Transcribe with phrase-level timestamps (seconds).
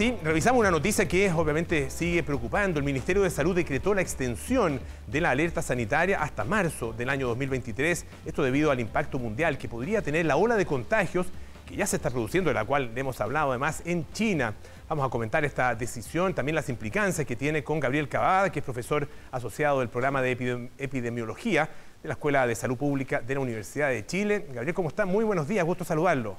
[0.00, 2.78] sí, revisamos una noticia que obviamente sigue preocupando.
[2.78, 7.28] El Ministerio de Salud decretó la extensión de la alerta sanitaria hasta marzo del año
[7.28, 8.06] 2023.
[8.24, 11.26] Esto debido al impacto mundial que podría tener la ola de contagios
[11.68, 14.54] que ya se está produciendo, de la cual hemos hablado además en China.
[14.88, 18.64] Vamos a comentar esta decisión, también las implicancias que tiene con Gabriel Cavada, que es
[18.64, 21.68] profesor asociado del programa de epidemiología
[22.02, 24.46] de la Escuela de Salud Pública de la Universidad de Chile.
[24.50, 25.04] Gabriel, ¿cómo está?
[25.04, 26.38] Muy buenos días, gusto saludarlo.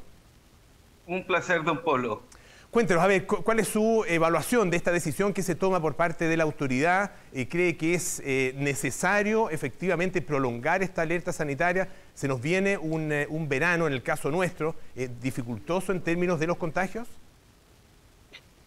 [1.05, 2.23] Un placer, don Polo.
[2.71, 6.29] Cuéntenos, a ver, ¿cuál es su evaluación de esta decisión que se toma por parte
[6.29, 7.11] de la autoridad?
[7.33, 11.89] Eh, ¿Cree que es eh, necesario efectivamente prolongar esta alerta sanitaria?
[12.15, 14.73] ¿Se nos viene un, eh, verano, en el caso nuestro,
[15.21, 17.09] dificultoso en términos de los contagios?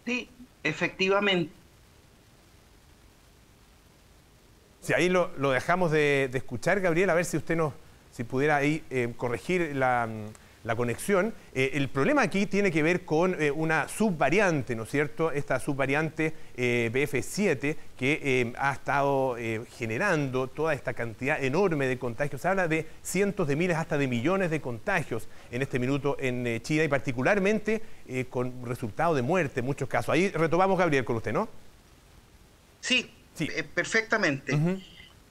[0.05, 0.29] Sí,
[0.61, 1.51] efectivamente.
[4.81, 7.73] Si ahí lo, dejamos de, escuchar, Gabriel, a ver si usted nos,
[8.11, 8.83] si pudiera ahí
[9.17, 10.07] corregir la
[10.65, 11.33] la conexión.
[11.53, 15.31] Eh, el problema aquí tiene que ver con eh, una subvariante, ¿no es cierto?
[15.31, 19.37] Esta subvariante eh, BF7 que ha estado
[19.77, 22.41] generando toda esta cantidad enorme de contagios.
[22.41, 26.61] Se habla de cientos de miles, hasta de millones de contagios en este minuto en
[26.61, 27.81] China y particularmente
[28.29, 30.09] con resultado de muerte en muchos casos.
[30.09, 31.47] Ahí retomamos, Gabriel, con usted, ¿no?
[32.81, 33.47] Sí, sí.
[33.73, 34.59] perfectamente.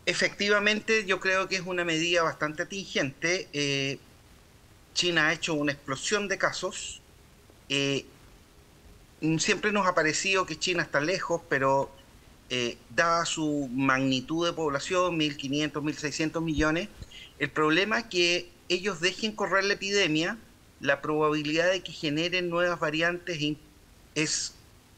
[0.07, 3.49] Efectivamente, yo creo que es una medida bastante atingente
[4.95, 7.03] China ha hecho una explosión de casos.
[7.69, 8.07] Eh,
[9.39, 11.91] siempre nos ha parecido que China está lejos, pero
[12.51, 16.89] eh, dada su magnitud de población, 1.500, 1.600 millones,
[17.39, 20.39] el problema es que ellos dejen correr la epidemia,
[20.81, 23.39] la probabilidad de que generen nuevas variantes
[24.15, 24.55] es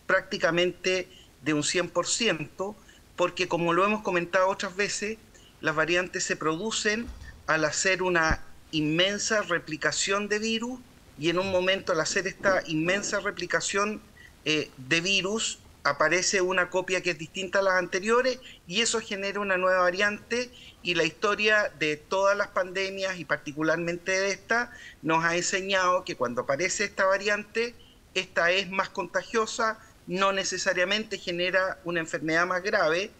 [0.06, 1.08] prácticamente
[1.42, 2.74] de un 100%,
[3.16, 5.18] porque como lo hemos comentado otras veces,
[5.60, 7.06] las variantes se producen
[7.46, 10.80] al hacer una inmensa replicación de virus
[11.18, 14.00] y en un momento al hacer esta inmensa replicación
[14.44, 19.40] eh, de virus aparece una copia que es distinta a las anteriores y eso genera
[19.40, 20.50] una nueva variante
[20.82, 24.72] y la historia de todas las pandemias y particularmente de esta
[25.02, 27.74] nos ha enseñado que cuando aparece esta variante,
[28.14, 33.10] esta es más contagiosa, no necesariamente genera una enfermedad más grave,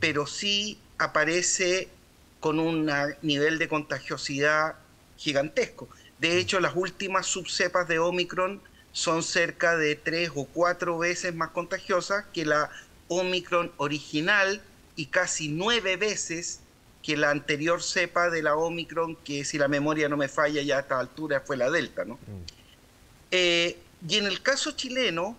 [0.00, 1.88] pero sí aparece
[2.40, 2.90] con un
[3.22, 4.74] nivel de contagiosidad
[5.22, 5.88] gigantesco.
[6.18, 8.60] De hecho, las últimas subcepas de Omicron
[8.92, 12.70] son cerca de tres o cuatro veces más contagiosas que la
[13.08, 14.60] Omicron original
[14.96, 16.60] y casi nueve veces
[17.02, 20.76] que la anterior cepa de la Omicron, que si la memoria no me falla ya
[20.76, 22.04] a esta altura fue la Delta.
[22.04, 22.14] ¿no?
[22.14, 22.44] Mm.
[23.30, 23.78] Eh,
[24.08, 25.36] y en el caso chileno,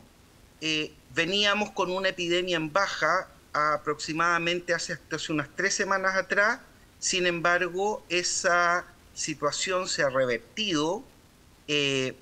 [0.61, 6.59] eh, veníamos con una epidemia en baja aproximadamente hace, hace unas tres semanas atrás,
[6.99, 11.03] sin embargo, esa situación se ha revertido
[11.67, 12.15] eh,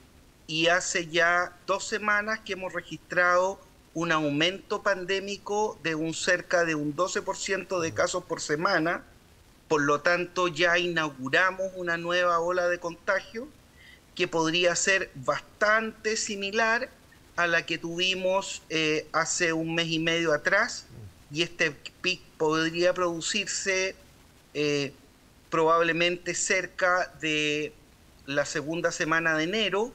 [0.48, 3.60] y hace ya dos semanas que hemos registrado
[3.94, 9.04] un aumento pandémico de un cerca de un 12% de casos por semana.
[9.68, 13.48] Por lo tanto, ya inauguramos una nueva ola de contagio
[14.16, 16.90] que podría ser bastante similar
[17.38, 20.86] a la que tuvimos eh, hace un mes y medio atrás.
[21.32, 21.72] Y este
[22.02, 23.96] pic podría producirse
[24.54, 24.94] eh,
[25.52, 27.74] probablemente cerca de
[28.26, 29.92] la segunda semana de enero,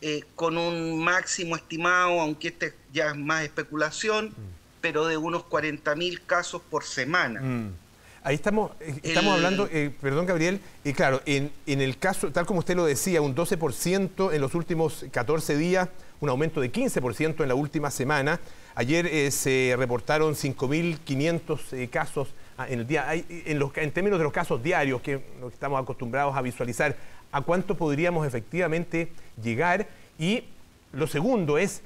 [0.00, 4.32] eh, con un máximo estimado, aunque este ya es más especulación, mm.
[4.80, 7.40] pero de unos 40.000 casos por semana.
[7.40, 7.72] Mm.
[8.22, 12.46] Ahí estamos, eh, estamos hablando, eh, perdón Gabriel, y claro, en, en, el caso, tal
[12.46, 15.90] como usted lo decía, un 12% en los últimos 14 días,
[16.24, 18.40] un aumento de 15% en la última semana.
[18.74, 25.00] Ayer se reportaron 5.500 casos Ah, en el día, en, términos de los casos diarios
[25.00, 25.20] que,
[25.52, 26.94] estamos acostumbrados a visualizar,
[27.32, 29.08] ¿a cuánto podríamos efectivamente
[29.42, 29.88] llegar?
[30.20, 30.44] Y
[30.92, 31.82] lo segundo es,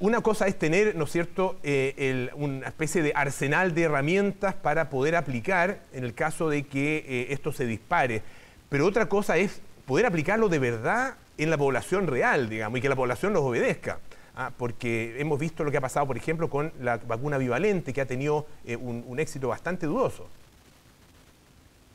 [0.00, 4.90] una cosa es tener, ¿no es cierto?, eh, una especie de arsenal de herramientas para
[4.90, 8.20] poder aplicar en el caso de que eh, esto se dispare.
[8.68, 12.88] Pero otra cosa es poder aplicarlo de verdad en la población real, digamos, y que
[12.88, 13.98] la población los obedezca.
[14.36, 18.00] Ah, porque hemos visto lo que ha pasado, por ejemplo, con la vacuna bivalente, que
[18.00, 20.28] ha tenido eh, un, éxito bastante dudoso.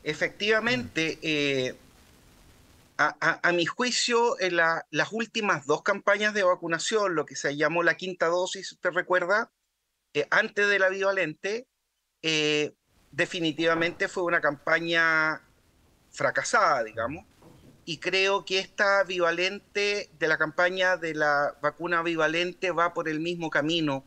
[0.02, 1.74] Efectivamente, eh,
[2.96, 7.96] a, mi juicio, en las últimas dos campañas de vacunación, lo que se llamó la
[7.96, 9.50] quinta dosis, ¿usted recuerda?
[10.14, 11.66] Eh, antes de la bivalente,
[13.10, 15.42] definitivamente fue una campaña
[16.10, 17.24] fracasada, digamos
[17.84, 23.20] y creo que esta bivalente de la campaña de la vacuna bivalente va por el
[23.20, 24.04] mismo camino.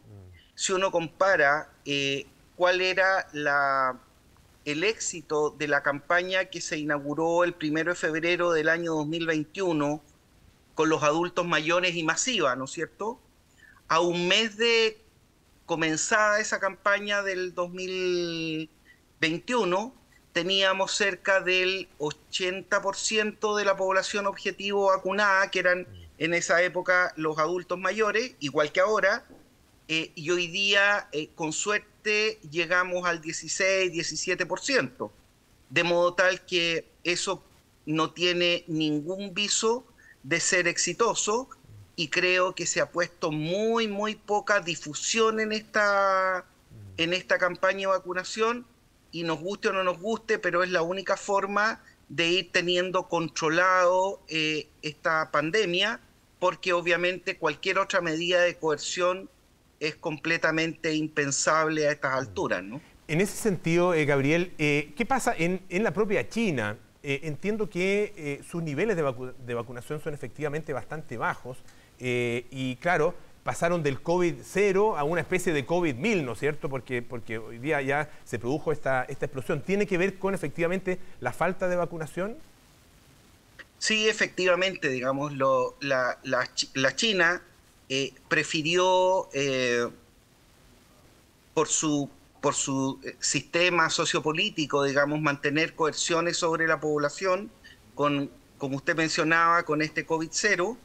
[0.56, 4.00] Si uno compara eh, cuál era la,
[4.66, 10.02] el éxito de la campaña que se inauguró el primero de febrero del año 2021
[10.75, 13.20] con los adultos mayores y masiva, ¿no es cierto?
[13.88, 15.00] a un mes de
[15.66, 19.94] comenzada esa campaña del 2021,
[20.33, 25.88] teníamos cerca del 80% de la población objetivo vacunada, que eran
[26.18, 29.25] en esa época los adultos mayores, igual que ahora,
[29.88, 35.12] eh, y hoy día, eh, con suerte, llegamos al 16-17%,
[35.69, 37.44] de modo tal que eso
[37.86, 39.86] no tiene ningún viso
[40.24, 41.50] de ser exitoso
[41.95, 46.45] y creo que se ha puesto muy, muy poca difusión en esta,
[46.97, 48.65] en esta campaña de vacunación
[49.13, 53.07] y nos guste o no nos guste, pero es la única forma de ir teniendo
[53.07, 56.01] controlado eh, esta pandemia,
[56.39, 59.30] porque obviamente cualquier otra medida de coerción
[59.80, 62.81] es completamente impensable a estas alturas, ¿no?
[63.07, 66.77] En ese sentido, eh, Gabriel, eh, ¿qué pasa en, en, la propia China?
[67.06, 71.57] entiendo que sus niveles de, de, vacunación son efectivamente bastante bajos
[72.00, 73.13] y claro,
[73.44, 76.69] pasaron del COVID-0 a una especie de COVID-1000, ¿no es cierto?
[76.69, 79.62] Porque, porque hoy día ya se produjo esta, esta explosión.
[79.62, 82.38] ¿Tiene que ver con efectivamente la falta de vacunación?
[83.78, 87.42] Sí, efectivamente, digamos, la, la, China
[87.90, 89.89] eh, prefirió, eh,
[91.54, 92.10] por su,
[92.42, 97.51] por su eh, sistema sociopolítico, digamos, mantener coerciones sobre la población,
[97.96, 100.78] con, como usted mencionaba, con este COVID-0,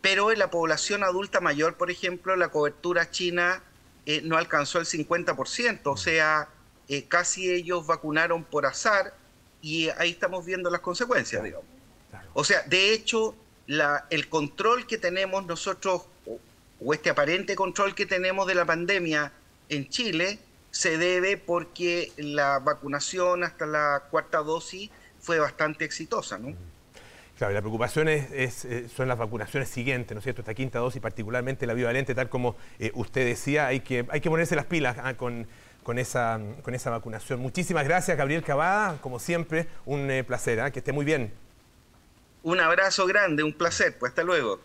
[0.00, 3.62] pero en la población adulta mayor, por ejemplo, la cobertura china
[4.06, 6.48] eh, no alcanzó el 50%, o sea,
[6.88, 9.14] eh, casi ellos vacunaron por azar
[9.60, 11.66] y ahí estamos viendo las consecuencias, digamos.
[12.32, 13.34] O sea, de hecho,
[13.66, 16.38] la, el control que tenemos nosotros, o,
[16.80, 19.32] o este aparente control que tenemos de la pandemia
[19.68, 20.38] en Chile,
[20.70, 26.56] se debe porque la vacunación hasta la cuarta dosis fue bastante exitosa, ¿no?
[27.40, 28.50] Claro, la preocupación eh,
[28.94, 30.42] son las vacunaciones siguientes, ¿no es cierto?
[30.42, 34.28] Esta quinta dosis, particularmente la bivalente, tal como eh, usted decía, hay que, hay que
[34.28, 35.46] ponerse las pilas ah, con,
[35.82, 37.40] con, esa, con esa vacunación.
[37.40, 40.70] Muchísimas gracias, Gabriel Cavada, como siempre, un eh, placer, ¿ah?
[40.70, 41.32] que esté muy bien.
[42.42, 44.58] Un abrazo grande, un placer, pues hasta luego.